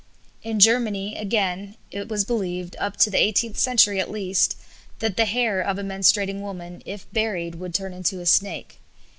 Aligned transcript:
In 0.41 0.59
Germany, 0.59 1.15
again, 1.15 1.75
it 1.91 2.07
was 2.07 2.25
believed, 2.25 2.75
up 2.79 2.97
to 2.97 3.11
the 3.11 3.19
eighteenth 3.19 3.59
century 3.59 3.99
at 3.99 4.09
least, 4.09 4.57
that 4.97 5.15
the 5.15 5.25
hair 5.25 5.61
of 5.61 5.77
a 5.77 5.83
menstruating 5.83 6.39
woman, 6.39 6.81
if 6.87 7.05
buried, 7.13 7.53
would 7.53 7.75
turn 7.75 7.93
into 7.93 8.19
a 8.19 8.25
snake. 8.25 8.79